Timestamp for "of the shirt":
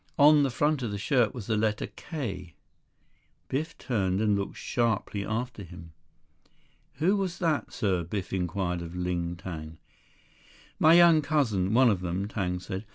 0.81-1.31